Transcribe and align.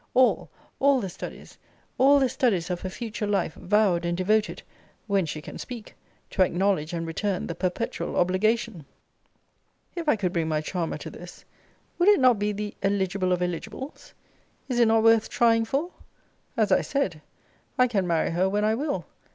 All 0.15 0.49
all 0.79 0.99
the 0.99 1.09
studies 1.09 1.59
all 1.99 2.17
the 2.17 2.27
studies 2.27 2.71
of 2.71 2.81
her 2.81 2.89
future 2.89 3.27
life 3.27 3.53
vowed 3.53 4.03
and 4.03 4.17
devoted 4.17 4.63
(when 5.05 5.27
she 5.27 5.43
can 5.43 5.59
speak) 5.59 5.93
to 6.31 6.41
acknowledge 6.41 6.91
and 6.91 7.05
return 7.05 7.45
the 7.45 7.53
perpetual 7.53 8.15
obligation! 8.15 8.85
If 9.95 10.09
I 10.09 10.15
could 10.15 10.33
bring 10.33 10.47
my 10.47 10.59
charmer 10.59 10.97
to 10.97 11.11
this, 11.11 11.45
would 11.99 12.09
it 12.09 12.19
not 12.19 12.39
be 12.39 12.51
the 12.51 12.73
eligible 12.81 13.31
of 13.31 13.43
eligibles? 13.43 14.15
Is 14.67 14.79
it 14.79 14.87
not 14.87 15.03
worth 15.03 15.29
trying 15.29 15.65
for? 15.65 15.91
As 16.57 16.71
I 16.71 16.81
said, 16.81 17.21
I 17.77 17.85
can 17.87 18.07
marry 18.07 18.31
her 18.31 18.49
when 18.49 18.65
I 18.65 18.73
will. 18.73 19.05